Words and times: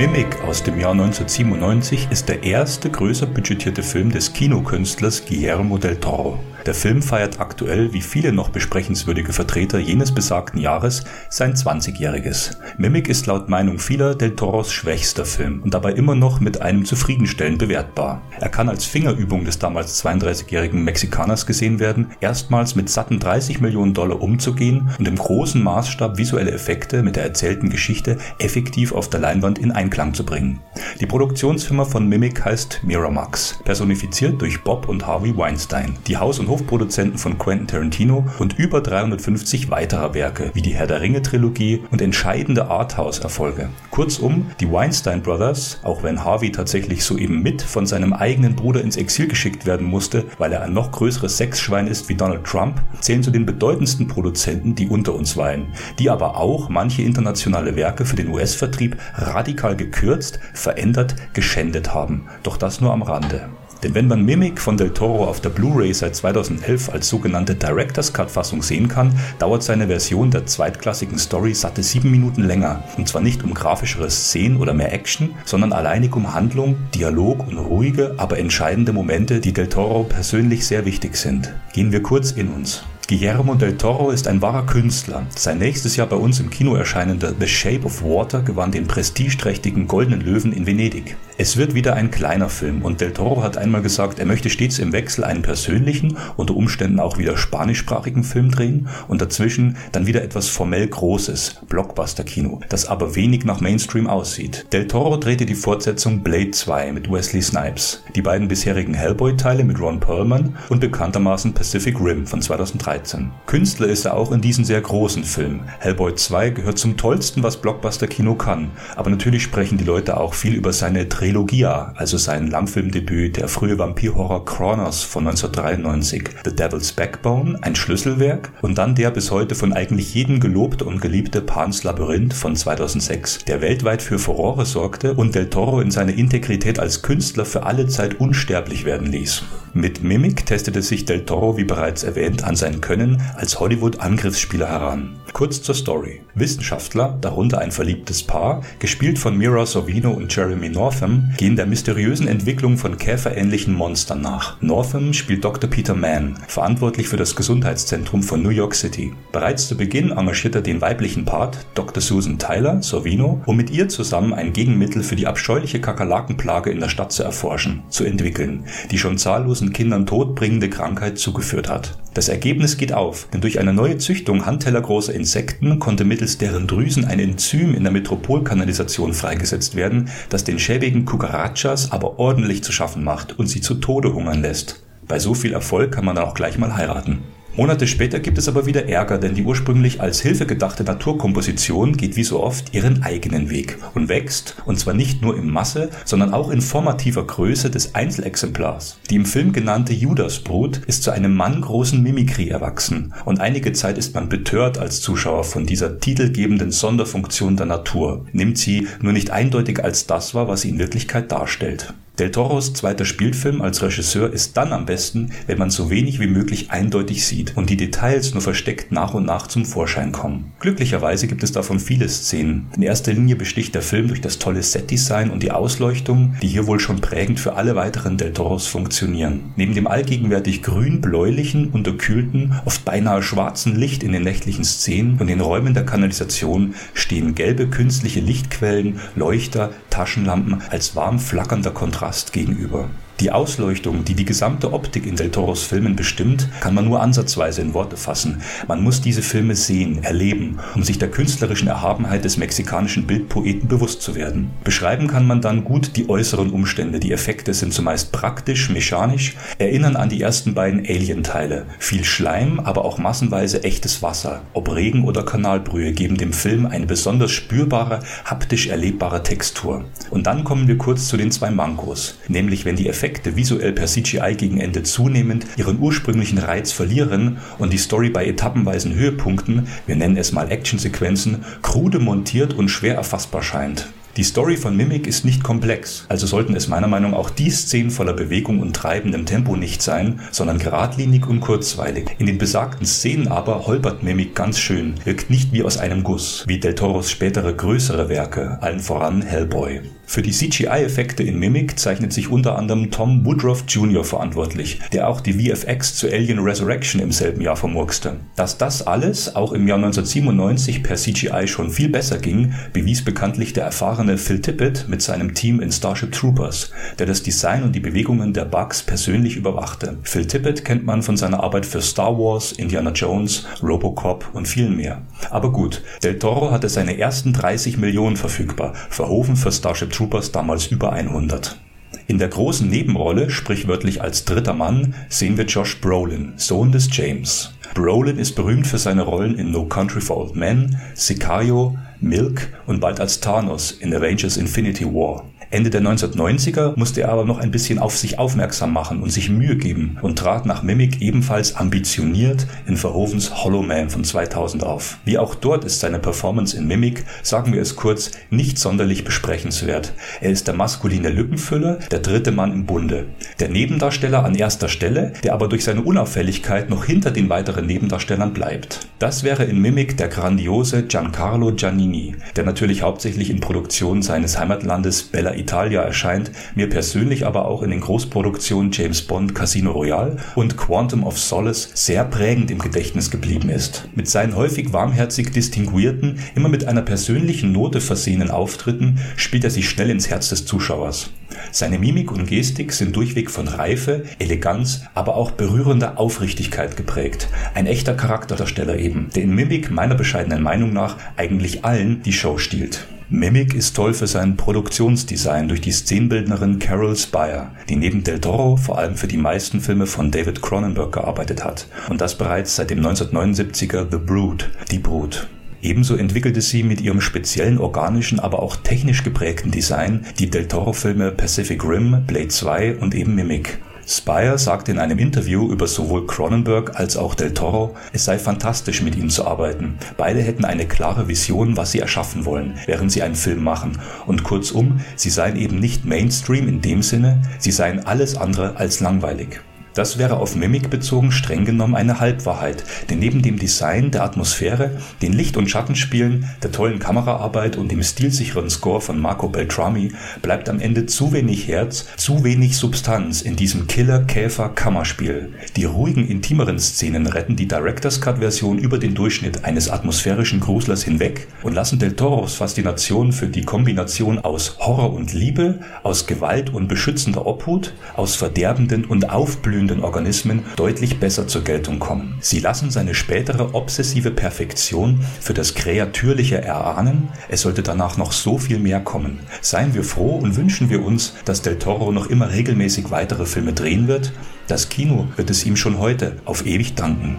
Mimic 0.00 0.42
aus 0.44 0.62
dem 0.62 0.80
Jahr 0.80 0.92
1997 0.92 2.08
ist 2.10 2.30
der 2.30 2.42
erste 2.42 2.88
größer 2.88 3.26
budgetierte 3.26 3.82
Film 3.82 4.10
des 4.10 4.32
Kinokünstlers 4.32 5.26
Guillermo 5.26 5.76
del 5.76 5.96
Toro. 5.96 6.38
Der 6.64 6.74
Film 6.74 7.02
feiert 7.02 7.40
aktuell, 7.40 7.92
wie 7.92 8.00
viele 8.02 8.32
noch 8.32 8.50
besprechenswürdige 8.50 9.32
Vertreter 9.32 9.78
jenes 9.78 10.12
besagten 10.12 10.60
Jahres, 10.60 11.04
sein 11.30 11.54
20-jähriges. 11.54 12.56
Mimic 12.76 13.08
ist 13.08 13.26
laut 13.26 13.48
Meinung 13.48 13.78
vieler 13.78 14.14
Del 14.14 14.36
Toros 14.36 14.72
schwächster 14.72 15.24
Film 15.24 15.62
und 15.62 15.72
dabei 15.72 15.92
immer 15.92 16.14
noch 16.14 16.40
mit 16.40 16.60
einem 16.60 16.84
zufriedenstellend 16.84 17.58
bewertbar. 17.58 18.22
Er 18.38 18.50
kann 18.50 18.68
als 18.68 18.84
Fingerübung 18.84 19.44
des 19.44 19.58
damals 19.58 20.04
32-jährigen 20.04 20.84
Mexikaners 20.84 21.46
gesehen 21.46 21.78
werden, 21.78 22.10
erstmals 22.20 22.74
mit 22.74 22.90
satten 22.90 23.18
30 23.18 23.60
Millionen 23.60 23.94
Dollar 23.94 24.20
umzugehen 24.20 24.90
und 24.98 25.08
im 25.08 25.16
großen 25.16 25.62
Maßstab 25.62 26.18
visuelle 26.18 26.52
Effekte 26.52 27.02
mit 27.02 27.16
der 27.16 27.24
erzählten 27.24 27.70
Geschichte 27.70 28.18
effektiv 28.38 28.92
auf 28.92 29.08
der 29.08 29.20
Leinwand 29.20 29.58
in 29.58 29.72
Einklang 29.72 29.89
zu 29.90 30.24
bringen. 30.24 30.60
Die 31.00 31.06
Produktionsfirma 31.06 31.84
von 31.84 32.08
Mimic 32.08 32.44
heißt 32.44 32.80
Miramax, 32.82 33.58
personifiziert 33.64 34.40
durch 34.40 34.62
Bob 34.62 34.88
und 34.88 35.06
Harvey 35.06 35.36
Weinstein. 35.36 35.96
Die 36.06 36.16
Haus- 36.16 36.38
und 36.38 36.48
Hofproduzenten 36.48 37.18
von 37.18 37.38
Quentin 37.38 37.66
Tarantino 37.66 38.24
und 38.38 38.58
über 38.58 38.80
350 38.80 39.70
weiterer 39.70 40.14
Werke 40.14 40.50
wie 40.54 40.62
die 40.62 40.74
Herr 40.74 40.86
der 40.86 41.00
Ringe 41.00 41.22
Trilogie 41.22 41.82
und 41.90 42.00
entscheidende 42.00 42.70
Arthouse-Erfolge. 42.70 43.68
Kurzum, 43.90 44.50
die 44.60 44.70
Weinstein 44.70 45.22
Brothers, 45.22 45.80
auch 45.82 46.02
wenn 46.02 46.24
Harvey 46.24 46.52
tatsächlich 46.52 47.04
soeben 47.04 47.42
mit 47.42 47.62
von 47.62 47.86
seinem 47.86 48.12
eigenen 48.12 48.56
Bruder 48.56 48.80
ins 48.80 48.96
Exil 48.96 49.28
geschickt 49.28 49.66
werden 49.66 49.86
musste, 49.86 50.24
weil 50.38 50.52
er 50.52 50.62
ein 50.62 50.72
noch 50.72 50.92
größeres 50.92 51.36
Sexschwein 51.36 51.86
ist 51.86 52.08
wie 52.08 52.14
Donald 52.14 52.44
Trump, 52.44 52.80
zählen 53.00 53.22
zu 53.22 53.30
den 53.30 53.44
bedeutendsten 53.44 54.06
Produzenten, 54.06 54.74
die 54.74 54.88
unter 54.88 55.14
uns 55.14 55.36
weilen, 55.36 55.72
die 55.98 56.10
aber 56.10 56.36
auch 56.36 56.68
manche 56.68 57.02
internationale 57.02 57.76
Werke 57.76 58.04
für 58.04 58.16
den 58.16 58.28
US-Vertrieb 58.28 58.96
radikal 59.14 59.76
gekürzt, 59.80 60.38
verändert, 60.52 61.14
geschändet 61.32 61.94
haben. 61.94 62.26
Doch 62.42 62.56
das 62.56 62.80
nur 62.80 62.92
am 62.92 63.02
Rande. 63.02 63.48
Denn 63.82 63.94
wenn 63.94 64.08
man 64.08 64.24
Mimic 64.24 64.60
von 64.60 64.76
Del 64.76 64.90
Toro 64.90 65.24
auf 65.24 65.40
der 65.40 65.48
Blu-ray 65.48 65.94
seit 65.94 66.14
2011 66.14 66.90
als 66.90 67.08
sogenannte 67.08 67.54
Director's 67.54 68.12
Cut 68.12 68.30
Fassung 68.30 68.62
sehen 68.62 68.88
kann, 68.88 69.18
dauert 69.38 69.62
seine 69.62 69.86
Version 69.86 70.30
der 70.30 70.44
zweitklassigen 70.44 71.18
Story 71.18 71.54
satte 71.54 71.82
sieben 71.82 72.10
Minuten 72.10 72.42
länger. 72.42 72.82
Und 72.98 73.08
zwar 73.08 73.22
nicht 73.22 73.42
um 73.42 73.54
grafischere 73.54 74.10
Szenen 74.10 74.58
oder 74.58 74.74
mehr 74.74 74.92
Action, 74.92 75.30
sondern 75.46 75.72
alleinig 75.72 76.14
um 76.14 76.34
Handlung, 76.34 76.76
Dialog 76.94 77.46
und 77.48 77.56
ruhige, 77.56 78.14
aber 78.18 78.38
entscheidende 78.38 78.92
Momente, 78.92 79.40
die 79.40 79.54
Del 79.54 79.68
Toro 79.68 80.04
persönlich 80.04 80.66
sehr 80.66 80.84
wichtig 80.84 81.16
sind. 81.16 81.54
Gehen 81.72 81.90
wir 81.90 82.02
kurz 82.02 82.32
in 82.32 82.48
uns. 82.48 82.84
Guillermo 83.10 83.56
del 83.56 83.76
Toro 83.76 84.12
ist 84.12 84.28
ein 84.28 84.40
wahrer 84.40 84.66
Künstler. 84.66 85.26
Sein 85.34 85.58
nächstes 85.58 85.96
Jahr 85.96 86.06
bei 86.06 86.14
uns 86.14 86.38
im 86.38 86.48
Kino 86.48 86.76
erscheinender 86.76 87.34
The 87.36 87.48
Shape 87.48 87.84
of 87.84 88.04
Water 88.04 88.40
gewann 88.40 88.70
den 88.70 88.86
prestigeträchtigen 88.86 89.88
Goldenen 89.88 90.20
Löwen 90.20 90.52
in 90.52 90.64
Venedig. 90.64 91.16
Es 91.42 91.56
wird 91.56 91.72
wieder 91.72 91.94
ein 91.94 92.10
kleiner 92.10 92.50
Film 92.50 92.82
und 92.82 93.00
Del 93.00 93.14
Toro 93.14 93.42
hat 93.42 93.56
einmal 93.56 93.80
gesagt, 93.80 94.18
er 94.18 94.26
möchte 94.26 94.50
stets 94.50 94.78
im 94.78 94.92
Wechsel 94.92 95.24
einen 95.24 95.40
persönlichen, 95.40 96.18
unter 96.36 96.54
Umständen 96.54 97.00
auch 97.00 97.16
wieder 97.16 97.38
spanischsprachigen 97.38 98.24
Film 98.24 98.50
drehen 98.50 98.88
und 99.08 99.22
dazwischen 99.22 99.78
dann 99.92 100.06
wieder 100.06 100.22
etwas 100.22 100.50
formell 100.50 100.86
Großes, 100.86 101.62
Blockbuster-Kino, 101.66 102.60
das 102.68 102.84
aber 102.84 103.14
wenig 103.16 103.46
nach 103.46 103.62
Mainstream 103.62 104.06
aussieht. 104.06 104.66
Del 104.74 104.86
Toro 104.86 105.16
drehte 105.16 105.46
die 105.46 105.54
Fortsetzung 105.54 106.22
Blade 106.22 106.50
2 106.50 106.92
mit 106.92 107.10
Wesley 107.10 107.40
Snipes, 107.40 108.04
die 108.14 108.20
beiden 108.20 108.46
bisherigen 108.46 108.92
Hellboy-Teile 108.92 109.64
mit 109.64 109.80
Ron 109.80 109.98
Perlman 109.98 110.58
und 110.68 110.80
bekanntermaßen 110.80 111.54
Pacific 111.54 111.98
Rim 111.98 112.26
von 112.26 112.42
2013. 112.42 113.30
Künstler 113.46 113.86
ist 113.86 114.04
er 114.04 114.12
auch 114.14 114.30
in 114.32 114.42
diesen 114.42 114.66
sehr 114.66 114.82
großen 114.82 115.24
Film. 115.24 115.60
Hellboy 115.78 116.14
2 116.14 116.50
gehört 116.50 116.76
zum 116.76 116.98
tollsten, 116.98 117.42
was 117.42 117.56
Blockbuster-Kino 117.56 118.34
kann, 118.34 118.72
aber 118.94 119.08
natürlich 119.08 119.42
sprechen 119.42 119.78
die 119.78 119.84
Leute 119.84 120.20
auch 120.20 120.34
viel 120.34 120.54
über 120.54 120.74
seine 120.74 121.06
Dreh 121.06 121.29
Trilogia, 121.30 121.92
also 121.94 122.18
sein 122.18 122.48
Langfilmdebüt, 122.48 123.36
der 123.36 123.46
frühe 123.46 123.78
Vampirhorror 123.78 124.44
Kronos 124.44 125.04
von 125.04 125.28
1993, 125.28 126.28
The 126.44 126.56
Devil's 126.56 126.92
Backbone, 126.92 127.56
ein 127.62 127.76
Schlüsselwerk, 127.76 128.50
und 128.62 128.78
dann 128.78 128.96
der 128.96 129.12
bis 129.12 129.30
heute 129.30 129.54
von 129.54 129.72
eigentlich 129.72 130.12
jedem 130.12 130.40
gelobte 130.40 130.84
und 130.84 131.00
geliebte 131.00 131.40
Pans 131.40 131.84
Labyrinth 131.84 132.34
von 132.34 132.56
2006, 132.56 133.44
der 133.44 133.60
weltweit 133.60 134.02
für 134.02 134.18
Furore 134.18 134.66
sorgte 134.66 135.14
und 135.14 135.36
Del 135.36 135.48
Toro 135.48 135.80
in 135.80 135.92
seiner 135.92 136.14
Integrität 136.14 136.80
als 136.80 137.00
Künstler 137.00 137.44
für 137.44 137.62
alle 137.62 137.86
Zeit 137.86 138.18
unsterblich 138.18 138.84
werden 138.84 139.06
ließ. 139.06 139.44
Mit 139.72 140.02
Mimic 140.02 140.46
testete 140.46 140.82
sich 140.82 141.04
Del 141.04 141.24
Toro, 141.24 141.56
wie 141.56 141.64
bereits 141.64 142.02
erwähnt, 142.02 142.42
an 142.42 142.56
sein 142.56 142.80
Können 142.80 143.22
als 143.36 143.60
Hollywood-Angriffsspieler 143.60 144.68
heran. 144.68 145.16
Kurz 145.32 145.62
zur 145.62 145.76
Story. 145.76 146.22
Wissenschaftler, 146.34 147.16
darunter 147.20 147.58
ein 147.58 147.70
verliebtes 147.70 148.22
Paar, 148.22 148.62
gespielt 148.80 149.18
von 149.18 149.38
Mira 149.38 149.64
Sorvino 149.66 150.10
und 150.10 150.34
Jeremy 150.34 150.68
Northam, 150.68 151.30
gehen 151.36 151.54
der 151.54 151.66
mysteriösen 151.66 152.26
Entwicklung 152.26 152.78
von 152.78 152.98
käferähnlichen 152.98 153.74
Monstern 153.74 154.22
nach. 154.22 154.60
Northam 154.60 155.12
spielt 155.12 155.44
Dr. 155.44 155.70
Peter 155.70 155.94
Mann, 155.94 156.38
verantwortlich 156.48 157.08
für 157.08 157.16
das 157.16 157.36
Gesundheitszentrum 157.36 158.22
von 158.22 158.42
New 158.42 158.50
York 158.50 158.74
City. 158.74 159.12
Bereits 159.30 159.68
zu 159.68 159.76
Beginn 159.76 160.10
engagiert 160.10 160.56
er 160.56 160.62
den 160.62 160.80
weiblichen 160.80 161.24
Part, 161.24 161.64
Dr. 161.74 162.02
Susan 162.02 162.38
Tyler, 162.38 162.82
Sorvino, 162.82 163.40
um 163.46 163.56
mit 163.56 163.70
ihr 163.70 163.88
zusammen 163.88 164.34
ein 164.34 164.52
Gegenmittel 164.52 165.02
für 165.02 165.16
die 165.16 165.28
abscheuliche 165.28 165.80
Kakerlakenplage 165.80 166.70
in 166.70 166.80
der 166.80 166.88
Stadt 166.88 167.12
zu 167.12 167.22
erforschen, 167.22 167.84
zu 167.88 168.04
entwickeln, 168.04 168.64
die 168.90 168.98
schon 168.98 169.16
zahllosen 169.60 169.72
Kindern 169.72 170.06
todbringende 170.06 170.70
Krankheit 170.70 171.18
zugeführt 171.18 171.68
hat. 171.68 171.98
Das 172.14 172.28
Ergebnis 172.28 172.76
geht 172.76 172.92
auf, 172.92 173.28
denn 173.32 173.40
durch 173.40 173.60
eine 173.60 173.72
neue 173.72 173.98
Züchtung 173.98 174.46
handtellergroßer 174.46 175.14
Insekten 175.14 175.78
konnte 175.78 176.04
mittels 176.04 176.38
deren 176.38 176.66
Drüsen 176.66 177.04
ein 177.04 177.20
Enzym 177.20 177.74
in 177.74 177.82
der 177.82 177.92
Metropolkanalisation 177.92 179.12
freigesetzt 179.12 179.76
werden, 179.76 180.08
das 180.30 180.44
den 180.44 180.58
schäbigen 180.58 181.04
Cucarachas 181.04 181.92
aber 181.92 182.18
ordentlich 182.18 182.64
zu 182.64 182.72
schaffen 182.72 183.04
macht 183.04 183.38
und 183.38 183.48
sie 183.48 183.60
zu 183.60 183.74
Tode 183.74 184.14
hungern 184.14 184.42
lässt. 184.42 184.82
Bei 185.06 185.18
so 185.18 185.34
viel 185.34 185.52
Erfolg 185.52 185.92
kann 185.92 186.04
man 186.04 186.16
dann 186.16 186.24
auch 186.24 186.34
gleich 186.34 186.56
mal 186.56 186.74
heiraten. 186.74 187.18
Monate 187.60 187.86
später 187.86 188.20
gibt 188.20 188.38
es 188.38 188.48
aber 188.48 188.64
wieder 188.64 188.88
Ärger, 188.88 189.18
denn 189.18 189.34
die 189.34 189.42
ursprünglich 189.42 190.00
als 190.00 190.22
Hilfe 190.22 190.46
gedachte 190.46 190.82
Naturkomposition 190.82 191.94
geht 191.94 192.16
wie 192.16 192.24
so 192.24 192.42
oft 192.42 192.74
ihren 192.74 193.02
eigenen 193.02 193.50
Weg 193.50 193.76
und 193.92 194.08
wächst, 194.08 194.56
und 194.64 194.80
zwar 194.80 194.94
nicht 194.94 195.20
nur 195.20 195.36
in 195.36 195.50
Masse, 195.50 195.90
sondern 196.06 196.32
auch 196.32 196.50
in 196.50 196.62
formativer 196.62 197.26
Größe 197.26 197.68
des 197.68 197.94
Einzelexemplars. 197.94 198.98
Die 199.10 199.16
im 199.16 199.26
Film 199.26 199.52
genannte 199.52 199.92
Judasbrut 199.92 200.78
ist 200.86 201.02
zu 201.02 201.10
einem 201.10 201.34
manngroßen 201.34 202.02
Mimikry 202.02 202.48
erwachsen 202.48 203.12
und 203.26 203.40
einige 203.40 203.74
Zeit 203.74 203.98
ist 203.98 204.14
man 204.14 204.30
betört 204.30 204.78
als 204.78 205.02
Zuschauer 205.02 205.44
von 205.44 205.66
dieser 205.66 206.00
titelgebenden 206.00 206.70
Sonderfunktion 206.70 207.58
der 207.58 207.66
Natur, 207.66 208.24
nimmt 208.32 208.56
sie 208.56 208.88
nur 209.02 209.12
nicht 209.12 209.32
eindeutig 209.32 209.84
als 209.84 210.06
das 210.06 210.34
wahr, 210.34 210.48
was 210.48 210.62
sie 210.62 210.70
in 210.70 210.78
Wirklichkeit 210.78 211.30
darstellt. 211.30 211.92
Del 212.20 212.30
Toros 212.30 212.74
zweiter 212.74 213.06
Spielfilm 213.06 213.62
als 213.62 213.80
Regisseur 213.80 214.30
ist 214.30 214.54
dann 214.58 214.74
am 214.74 214.84
besten, 214.84 215.30
wenn 215.46 215.56
man 215.56 215.70
so 215.70 215.88
wenig 215.88 216.20
wie 216.20 216.26
möglich 216.26 216.70
eindeutig 216.70 217.26
sieht 217.26 217.56
und 217.56 217.70
die 217.70 217.78
Details 217.78 218.34
nur 218.34 218.42
versteckt 218.42 218.92
nach 218.92 219.14
und 219.14 219.24
nach 219.24 219.46
zum 219.46 219.64
Vorschein 219.64 220.12
kommen. 220.12 220.52
Glücklicherweise 220.60 221.28
gibt 221.28 221.42
es 221.42 221.52
davon 221.52 221.80
viele 221.80 222.10
Szenen. 222.10 222.66
In 222.76 222.82
erster 222.82 223.14
Linie 223.14 223.36
besticht 223.36 223.74
der 223.74 223.80
Film 223.80 224.08
durch 224.08 224.20
das 224.20 224.38
tolle 224.38 224.62
Setdesign 224.62 225.30
und 225.30 225.42
die 225.42 225.50
Ausleuchtung, 225.50 226.34
die 226.42 226.48
hier 226.48 226.66
wohl 226.66 226.78
schon 226.78 227.00
prägend 227.00 227.40
für 227.40 227.54
alle 227.54 227.74
weiteren 227.74 228.18
Del 228.18 228.34
Toros 228.34 228.66
funktionieren. 228.66 229.54
Neben 229.56 229.74
dem 229.74 229.86
allgegenwärtig 229.86 230.62
grün-bläulichen, 230.62 231.70
unterkühlten, 231.70 232.52
oft 232.66 232.84
beinahe 232.84 233.22
schwarzen 233.22 233.76
Licht 233.76 234.02
in 234.02 234.12
den 234.12 234.24
nächtlichen 234.24 234.64
Szenen 234.64 235.16
und 235.18 235.28
den 235.28 235.40
Räumen 235.40 235.72
der 235.72 235.86
Kanalisation 235.86 236.74
stehen 236.92 237.34
gelbe 237.34 237.68
künstliche 237.68 238.20
Lichtquellen, 238.20 239.00
Leuchter, 239.16 239.70
Taschenlampen 239.90 240.62
als 240.70 240.96
warm 240.96 241.18
flackernder 241.18 241.72
Kontrast 241.72 242.32
gegenüber. 242.32 242.88
Die 243.20 243.30
Ausleuchtung, 243.30 244.02
die 244.06 244.14
die 244.14 244.24
gesamte 244.24 244.72
Optik 244.72 245.06
in 245.06 245.14
Del 245.14 245.30
Toros 245.30 245.62
Filmen 245.62 245.94
bestimmt, 245.94 246.48
kann 246.60 246.72
man 246.72 246.86
nur 246.86 247.02
ansatzweise 247.02 247.60
in 247.60 247.74
Worte 247.74 247.98
fassen. 247.98 248.40
Man 248.66 248.82
muss 248.82 249.02
diese 249.02 249.20
Filme 249.20 249.54
sehen, 249.56 250.02
erleben, 250.02 250.58
um 250.74 250.82
sich 250.82 250.98
der 250.98 251.10
künstlerischen 251.10 251.68
Erhabenheit 251.68 252.24
des 252.24 252.38
mexikanischen 252.38 253.06
Bildpoeten 253.06 253.68
bewusst 253.68 254.00
zu 254.00 254.14
werden. 254.14 254.52
Beschreiben 254.64 255.06
kann 255.06 255.26
man 255.26 255.42
dann 255.42 255.64
gut 255.64 255.96
die 255.96 256.08
äußeren 256.08 256.48
Umstände. 256.48 256.98
Die 256.98 257.12
Effekte 257.12 257.52
sind 257.52 257.74
zumeist 257.74 258.10
praktisch, 258.10 258.70
mechanisch, 258.70 259.36
erinnern 259.58 259.96
an 259.96 260.08
die 260.08 260.22
ersten 260.22 260.54
beiden 260.54 260.80
Alien-Teile. 260.80 261.66
Viel 261.78 262.04
Schleim, 262.04 262.58
aber 262.58 262.86
auch 262.86 262.96
massenweise 262.96 263.64
echtes 263.64 264.00
Wasser, 264.00 264.40
ob 264.54 264.74
Regen 264.74 265.04
oder 265.04 265.24
Kanalbrühe, 265.24 265.92
geben 265.92 266.16
dem 266.16 266.32
Film 266.32 266.64
eine 266.64 266.86
besonders 266.86 267.32
spürbare, 267.32 268.00
haptisch 268.24 268.68
erlebbare 268.68 269.22
Textur. 269.22 269.84
Und 270.08 270.26
dann 270.26 270.42
kommen 270.42 270.68
wir 270.68 270.78
kurz 270.78 271.08
zu 271.08 271.18
den 271.18 271.30
zwei 271.30 271.50
Mankos, 271.50 272.16
nämlich 272.26 272.64
wenn 272.64 272.76
die 272.76 272.88
Effekte 272.88 273.09
Effekte 273.10 273.34
visuell 273.34 273.72
per 273.72 273.86
CGI 273.86 274.36
gegen 274.36 274.60
Ende 274.60 274.84
zunehmend 274.84 275.44
ihren 275.56 275.80
ursprünglichen 275.80 276.38
Reiz 276.38 276.70
verlieren 276.70 277.38
und 277.58 277.72
die 277.72 277.78
Story 277.78 278.08
bei 278.08 278.24
etappenweisen 278.24 278.94
Höhepunkten, 278.94 279.66
wir 279.84 279.96
nennen 279.96 280.16
es 280.16 280.30
mal 280.30 280.48
Actionsequenzen, 280.52 281.44
krude 281.60 281.98
montiert 281.98 282.54
und 282.54 282.68
schwer 282.68 282.94
erfassbar 282.94 283.42
scheint. 283.42 283.88
Die 284.16 284.22
Story 284.22 284.56
von 284.56 284.76
Mimic 284.76 285.08
ist 285.08 285.24
nicht 285.24 285.42
komplex, 285.42 286.04
also 286.08 286.28
sollten 286.28 286.54
es 286.54 286.68
meiner 286.68 286.86
Meinung 286.86 287.10
nach 287.12 287.18
auch 287.18 287.30
die 287.30 287.50
Szenen 287.50 287.90
voller 287.90 288.12
Bewegung 288.12 288.60
und 288.60 288.76
treibendem 288.76 289.26
Tempo 289.26 289.56
nicht 289.56 289.82
sein, 289.82 290.20
sondern 290.30 290.58
geradlinig 290.58 291.26
und 291.26 291.40
kurzweilig. 291.40 292.14
In 292.18 292.26
den 292.26 292.38
besagten 292.38 292.86
Szenen 292.86 293.26
aber 293.26 293.66
holpert 293.66 294.04
Mimic 294.04 294.36
ganz 294.36 294.60
schön, 294.60 294.94
wirkt 295.04 295.30
nicht 295.30 295.52
wie 295.52 295.64
aus 295.64 295.78
einem 295.78 296.04
Guss, 296.04 296.44
wie 296.46 296.60
Del 296.60 296.76
Toros 296.76 297.10
spätere 297.10 297.54
größere 297.54 298.08
Werke, 298.08 298.58
allen 298.60 298.78
voran 298.78 299.22
Hellboy. 299.22 299.80
Für 300.10 300.22
die 300.22 300.32
CGI-Effekte 300.32 301.22
in 301.22 301.38
Mimic 301.38 301.78
zeichnet 301.78 302.12
sich 302.12 302.32
unter 302.32 302.58
anderem 302.58 302.90
Tom 302.90 303.24
Woodruff 303.24 303.62
Jr. 303.68 304.02
verantwortlich, 304.02 304.80
der 304.92 305.08
auch 305.08 305.20
die 305.20 305.34
VFX 305.34 305.94
zu 305.94 306.08
Alien 306.08 306.40
Resurrection 306.40 307.00
im 307.00 307.12
selben 307.12 307.40
Jahr 307.42 307.54
vermurkste. 307.54 308.16
Dass 308.34 308.58
das 308.58 308.84
alles 308.84 309.36
auch 309.36 309.52
im 309.52 309.68
Jahr 309.68 309.76
1997 309.76 310.82
per 310.82 310.96
CGI 310.96 311.46
schon 311.46 311.70
viel 311.70 311.88
besser 311.88 312.18
ging, 312.18 312.54
bewies 312.72 313.04
bekanntlich 313.04 313.52
der 313.52 313.62
erfahrene 313.62 314.18
Phil 314.18 314.40
Tippett 314.40 314.86
mit 314.88 315.00
seinem 315.00 315.32
Team 315.32 315.60
in 315.60 315.70
Starship 315.70 316.10
Troopers, 316.10 316.72
der 316.98 317.06
das 317.06 317.22
Design 317.22 317.62
und 317.62 317.76
die 317.76 317.78
Bewegungen 317.78 318.32
der 318.32 318.46
Bugs 318.46 318.82
persönlich 318.82 319.36
überwachte. 319.36 319.98
Phil 320.02 320.26
Tippett 320.26 320.64
kennt 320.64 320.84
man 320.84 321.04
von 321.04 321.16
seiner 321.16 321.40
Arbeit 321.40 321.66
für 321.66 321.82
Star 321.82 322.18
Wars, 322.18 322.50
Indiana 322.50 322.90
Jones, 322.90 323.46
Robocop 323.62 324.28
und 324.32 324.48
viel 324.48 324.70
mehr. 324.70 325.02
Aber 325.30 325.52
gut, 325.52 325.84
Del 326.02 326.18
Toro 326.18 326.50
hatte 326.50 326.68
seine 326.68 326.98
ersten 326.98 327.32
30 327.32 327.78
Millionen 327.78 328.16
verfügbar, 328.16 328.74
verhofen 328.88 329.36
für 329.36 329.52
Starship 329.52 329.92
Troopers 329.92 329.99
damals 330.32 330.66
über 330.68 330.92
100. 330.92 331.58
In 332.06 332.18
der 332.18 332.28
großen 332.28 332.68
Nebenrolle, 332.68 333.30
sprichwörtlich 333.30 334.02
als 334.02 334.24
dritter 334.24 334.54
Mann, 334.54 334.94
sehen 335.08 335.36
wir 335.36 335.44
Josh 335.44 335.80
Brolin, 335.80 336.32
Sohn 336.36 336.72
des 336.72 336.88
James. 336.90 337.52
Brolin 337.74 338.18
ist 338.18 338.34
berühmt 338.34 338.66
für 338.66 338.78
seine 338.78 339.02
Rollen 339.02 339.38
in 339.38 339.50
No 339.50 339.64
Country 339.64 340.00
for 340.00 340.16
Old 340.16 340.36
Men, 340.36 340.78
Sicario, 340.94 341.76
Milk 342.00 342.48
und 342.66 342.80
bald 342.80 343.00
als 343.00 343.20
Thanos 343.20 343.72
in 343.72 343.94
Avengers 343.94 344.36
Infinity 344.36 344.84
War. 344.86 345.24
Ende 345.52 345.70
der 345.70 345.82
1990er 345.82 346.74
musste 346.76 347.00
er 347.00 347.08
aber 347.08 347.24
noch 347.24 347.38
ein 347.38 347.50
bisschen 347.50 347.80
auf 347.80 347.96
sich 347.96 348.20
aufmerksam 348.20 348.72
machen 348.72 349.02
und 349.02 349.10
sich 349.10 349.30
Mühe 349.30 349.56
geben 349.56 349.98
und 350.00 350.16
trat 350.16 350.46
nach 350.46 350.62
Mimic 350.62 351.02
ebenfalls 351.02 351.56
ambitioniert 351.56 352.46
in 352.68 352.76
Verhovens 352.76 353.42
Hollow 353.42 353.62
Man 353.62 353.90
von 353.90 354.04
2000 354.04 354.62
auf. 354.62 354.98
Wie 355.04 355.18
auch 355.18 355.34
dort 355.34 355.64
ist 355.64 355.80
seine 355.80 355.98
Performance 355.98 356.56
in 356.56 356.68
Mimic, 356.68 357.04
sagen 357.24 357.52
wir 357.52 357.60
es 357.60 357.74
kurz, 357.74 358.12
nicht 358.30 358.58
sonderlich 358.58 359.02
besprechenswert. 359.02 359.92
Er 360.20 360.30
ist 360.30 360.46
der 360.46 360.54
maskuline 360.54 361.08
Lückenfüller, 361.08 361.80
der 361.90 361.98
dritte 361.98 362.30
Mann 362.30 362.52
im 362.52 362.66
Bunde. 362.66 363.06
Der 363.40 363.48
Nebendarsteller 363.48 364.24
an 364.24 364.36
erster 364.36 364.68
Stelle, 364.68 365.14
der 365.24 365.34
aber 365.34 365.48
durch 365.48 365.64
seine 365.64 365.82
Unauffälligkeit 365.82 366.70
noch 366.70 366.84
hinter 366.84 367.10
den 367.10 367.28
weiteren 367.28 367.66
Nebendarstellern 367.66 368.32
bleibt. 368.32 368.86
Das 369.00 369.24
wäre 369.24 369.42
in 369.42 369.60
Mimic 369.60 369.96
der 369.96 370.06
grandiose 370.06 370.84
Giancarlo 370.84 371.54
Giannini, 371.54 371.89
der 372.36 372.44
natürlich 372.44 372.82
hauptsächlich 372.82 373.30
in 373.30 373.40
Produktionen 373.40 374.02
seines 374.02 374.38
Heimatlandes 374.38 375.02
Bella 375.04 375.34
Italia 375.34 375.82
erscheint, 375.82 376.30
mir 376.54 376.68
persönlich 376.68 377.26
aber 377.26 377.46
auch 377.46 377.62
in 377.62 377.70
den 377.70 377.80
Großproduktionen 377.80 378.72
James 378.72 379.02
Bond 379.02 379.34
Casino 379.34 379.72
Royale 379.72 380.16
und 380.34 380.56
Quantum 380.56 381.04
of 381.04 381.18
Solace 381.18 381.70
sehr 381.74 382.04
prägend 382.04 382.50
im 382.50 382.58
Gedächtnis 382.58 383.10
geblieben 383.10 383.48
ist. 383.48 383.88
Mit 383.94 384.08
seinen 384.08 384.36
häufig 384.36 384.72
warmherzig 384.72 385.32
distinguierten, 385.32 386.18
immer 386.34 386.48
mit 386.48 386.66
einer 386.66 386.82
persönlichen 386.82 387.52
Note 387.52 387.80
versehenen 387.80 388.30
Auftritten 388.30 388.98
spielt 389.16 389.44
er 389.44 389.50
sich 389.50 389.68
schnell 389.68 389.90
ins 389.90 390.08
Herz 390.08 390.28
des 390.30 390.46
Zuschauers. 390.46 391.10
Seine 391.52 391.78
Mimik 391.78 392.12
und 392.12 392.26
Gestik 392.26 392.72
sind 392.72 392.96
durchweg 392.96 393.30
von 393.30 393.48
Reife, 393.48 394.04
Eleganz, 394.18 394.82
aber 394.94 395.16
auch 395.16 395.30
berührender 395.30 395.98
Aufrichtigkeit 395.98 396.76
geprägt. 396.76 397.28
Ein 397.54 397.66
echter 397.66 397.94
Charakterdarsteller 397.94 398.78
eben, 398.78 399.10
der 399.14 399.24
in 399.24 399.34
Mimik 399.34 399.70
meiner 399.70 399.94
bescheidenen 399.94 400.42
Meinung 400.42 400.72
nach 400.72 400.96
eigentlich 401.16 401.64
allen 401.64 402.02
die 402.02 402.12
Show 402.12 402.38
stiehlt. 402.38 402.86
Mimic 403.12 403.54
ist 403.54 403.74
toll 403.74 403.92
für 403.92 404.06
sein 404.06 404.36
Produktionsdesign 404.36 405.48
durch 405.48 405.60
die 405.60 405.72
Szenenbildnerin 405.72 406.60
Carol 406.60 406.94
Spire, 406.94 407.48
die 407.68 407.74
neben 407.74 408.04
Del 408.04 408.20
Toro 408.20 408.56
vor 408.56 408.78
allem 408.78 408.94
für 408.94 409.08
die 409.08 409.16
meisten 409.16 409.60
Filme 409.60 409.86
von 409.86 410.12
David 410.12 410.40
Cronenberg 410.40 410.92
gearbeitet 410.92 411.44
hat 411.44 411.66
und 411.88 412.00
das 412.00 412.16
bereits 412.16 412.54
seit 412.54 412.70
dem 412.70 412.78
1979er 412.86 413.88
The 413.90 413.98
Brood, 413.98 414.48
die 414.70 414.78
Brut. 414.78 415.26
Ebenso 415.62 415.96
entwickelte 415.96 416.40
sie 416.40 416.62
mit 416.62 416.80
ihrem 416.80 417.00
speziellen 417.00 417.58
organischen, 417.58 418.18
aber 418.18 418.42
auch 418.42 418.56
technisch 418.56 419.04
geprägten 419.04 419.50
Design 419.50 420.06
die 420.18 420.30
Del 420.30 420.48
Toro-Filme 420.48 421.12
Pacific 421.12 421.64
Rim, 421.64 422.04
Blade 422.06 422.28
2 422.28 422.76
und 422.76 422.94
eben 422.94 423.14
Mimic. 423.14 423.58
Spire 423.86 424.38
sagte 424.38 424.70
in 424.70 424.78
einem 424.78 425.00
Interview 425.00 425.50
über 425.50 425.66
sowohl 425.66 426.06
Cronenberg 426.06 426.78
als 426.78 426.96
auch 426.96 427.16
Del 427.16 427.34
Toro, 427.34 427.74
es 427.92 428.04
sei 428.04 428.18
fantastisch 428.18 428.82
mit 428.82 428.94
ihnen 428.94 429.10
zu 429.10 429.26
arbeiten. 429.26 429.78
Beide 429.96 430.20
hätten 430.20 430.44
eine 430.44 430.66
klare 430.66 431.08
Vision, 431.08 431.56
was 431.56 431.72
sie 431.72 431.80
erschaffen 431.80 432.24
wollen, 432.24 432.54
während 432.66 432.92
sie 432.92 433.02
einen 433.02 433.16
Film 433.16 433.42
machen. 433.42 433.78
Und 434.06 434.22
kurzum, 434.22 434.80
sie 434.94 435.10
seien 435.10 435.34
eben 435.34 435.58
nicht 435.58 435.84
Mainstream 435.84 436.46
in 436.46 436.60
dem 436.60 436.82
Sinne, 436.82 437.20
sie 437.40 437.50
seien 437.50 437.84
alles 437.84 438.16
andere 438.16 438.56
als 438.56 438.78
langweilig. 438.78 439.40
Das 439.80 439.96
wäre 439.96 440.18
auf 440.18 440.36
Mimic 440.36 440.68
bezogen 440.68 441.10
streng 441.10 441.46
genommen 441.46 441.74
eine 441.74 442.00
Halbwahrheit, 442.00 442.64
denn 442.90 442.98
neben 442.98 443.22
dem 443.22 443.38
Design 443.38 443.90
der 443.90 444.04
Atmosphäre, 444.04 444.72
den 445.00 445.14
Licht- 445.14 445.38
und 445.38 445.48
Schattenspielen, 445.48 446.26
der 446.42 446.52
tollen 446.52 446.78
Kameraarbeit 446.78 447.56
und 447.56 447.72
dem 447.72 447.82
stilsicheren 447.82 448.50
Score 448.50 448.82
von 448.82 449.00
Marco 449.00 449.30
Beltrami 449.30 449.92
bleibt 450.20 450.50
am 450.50 450.60
Ende 450.60 450.84
zu 450.84 451.14
wenig 451.14 451.48
Herz, 451.48 451.86
zu 451.96 452.24
wenig 452.24 452.58
Substanz 452.58 453.22
in 453.22 453.36
diesem 453.36 453.68
Killer-Käfer-Kammerspiel. 453.68 455.32
Die 455.56 455.64
ruhigen, 455.64 456.06
intimeren 456.06 456.58
Szenen 456.58 457.06
retten 457.06 457.36
die 457.36 457.48
Director's 457.48 458.02
Cut-Version 458.02 458.58
über 458.58 458.76
den 458.76 458.94
Durchschnitt 458.94 459.46
eines 459.46 459.70
atmosphärischen 459.70 460.40
Gruslers 460.40 460.82
hinweg 460.82 461.28
und 461.42 461.54
lassen 461.54 461.78
Del 461.78 461.96
Toros 461.96 462.34
Faszination 462.34 463.14
für 463.14 463.28
die 463.28 463.46
Kombination 463.46 464.18
aus 464.18 464.58
Horror 464.58 464.92
und 464.92 465.14
Liebe, 465.14 465.60
aus 465.82 466.06
Gewalt 466.06 466.52
und 466.52 466.68
beschützender 466.68 467.24
Obhut, 467.24 467.72
aus 467.96 468.14
verderbenden 468.14 468.84
und 468.84 469.08
aufblühenden 469.08 469.69
blühenden 469.70 469.84
Organismen 469.84 470.42
deutlich 470.56 470.98
besser 470.98 471.26
zur 471.28 471.42
Geltung 471.42 471.78
kommen. 471.78 472.16
Sie 472.20 472.40
lassen 472.40 472.70
seine 472.70 472.94
spätere 472.94 473.54
obsessive 473.54 474.10
Perfektion 474.10 475.00
für 475.20 475.34
das 475.34 475.54
Kreatürliche 475.54 476.42
erahnen, 476.42 477.08
es 477.28 477.42
sollte 477.42 477.62
danach 477.62 477.96
noch 477.96 478.12
so 478.12 478.38
viel 478.38 478.58
mehr 478.58 478.80
kommen. 478.80 479.20
Seien 479.40 479.74
wir 479.74 479.84
froh 479.84 480.16
und 480.16 480.36
wünschen 480.36 480.70
wir 480.70 480.84
uns, 480.84 481.14
dass 481.24 481.42
Del 481.42 481.58
Toro 481.58 481.92
noch 481.92 482.08
immer 482.08 482.30
regelmäßig 482.30 482.90
weitere 482.90 483.26
Filme 483.26 483.52
drehen 483.52 483.88
wird. 483.88 484.12
Das 484.46 484.68
Kino 484.68 485.06
wird 485.16 485.30
es 485.30 485.46
ihm 485.46 485.56
schon 485.56 485.78
heute 485.78 486.16
auf 486.24 486.44
ewig 486.46 486.74
danken. 486.74 487.16